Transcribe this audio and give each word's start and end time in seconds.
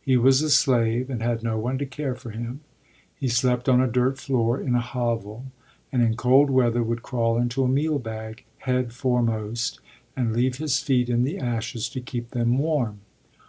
He 0.00 0.16
was 0.16 0.42
a 0.42 0.50
slave 0.50 1.08
and 1.08 1.22
had 1.22 1.44
no 1.44 1.56
one 1.56 1.78
to 1.78 1.86
care 1.86 2.16
for 2.16 2.30
him. 2.30 2.62
He 3.14 3.28
slept 3.28 3.68
on 3.68 3.80
a 3.80 3.86
dirt 3.86 4.18
floor 4.18 4.60
in 4.60 4.74
a 4.74 4.80
hovel 4.80 5.44
and 5.92 6.02
in 6.02 6.16
cold 6.16 6.50
weather 6.50 6.82
would 6.82 7.04
crawl 7.04 7.38
into 7.38 7.62
a 7.62 7.68
meal 7.68 8.00
bag, 8.00 8.42
headforemost, 8.64 9.78
and 10.16 10.32
leave 10.32 10.56
his 10.56 10.80
feet 10.80 11.08
in 11.08 11.22
the 11.22 11.38
ashes 11.38 11.88
to 11.90 12.00
keep 12.00 12.32
them 12.32 12.58
warm. 12.58 13.02